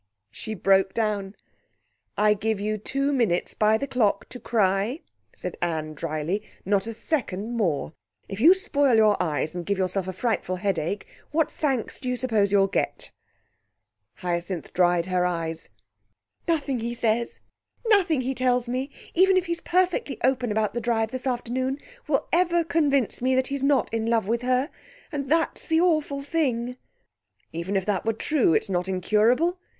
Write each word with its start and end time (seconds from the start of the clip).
She 0.31 0.55
broke 0.55 0.95
down. 0.95 1.35
"I 2.17 2.33
give 2.33 2.59
you 2.59 2.79
two 2.79 3.13
minutes 3.13 3.53
by 3.53 3.77
the 3.77 3.85
clock 3.85 4.27
to 4.29 4.39
cry," 4.39 5.01
said 5.35 5.57
Anne 5.61 5.93
dryly, 5.93 6.41
"not 6.65 6.87
a 6.87 6.93
second 6.95 7.55
more. 7.55 7.93
If 8.27 8.39
you 8.41 8.55
spoil 8.55 8.95
your 8.95 9.15
eyes 9.21 9.53
and 9.53 9.63
give 9.63 9.77
yourself 9.77 10.07
a 10.07 10.13
frightful 10.13 10.55
headache, 10.55 11.05
what 11.29 11.51
thanks 11.51 11.99
do 11.99 12.09
you 12.09 12.17
suppose 12.17 12.51
you'll 12.51 12.65
get?" 12.65 13.11
Hyacinth 14.15 14.73
dried 14.73 15.05
her 15.05 15.23
eyes. 15.23 15.69
"Nothing 16.47 16.79
he 16.79 16.95
says, 16.95 17.39
nothing 17.85 18.21
he 18.21 18.33
tells 18.33 18.67
me, 18.67 18.89
even 19.13 19.37
if 19.37 19.45
he's 19.45 19.61
perfectly 19.61 20.17
open 20.23 20.51
about 20.51 20.73
the 20.73 20.81
drive 20.81 21.11
this 21.11 21.27
afternoon, 21.27 21.77
will 22.07 22.27
ever 22.33 22.63
convince 22.63 23.21
me 23.21 23.35
that 23.35 23.45
he's 23.53 23.63
not 23.63 23.93
in 23.93 24.07
love 24.07 24.27
with 24.27 24.41
her, 24.41 24.71
and 25.11 25.27
that's 25.29 25.67
the 25.67 25.79
awful 25.79 26.23
thing." 26.23 26.75
"Even 27.53 27.75
if 27.75 27.85
that 27.85 28.03
were 28.03 28.13
true, 28.13 28.55
it's 28.55 28.67
not 28.67 28.87
incurable. 28.87 29.59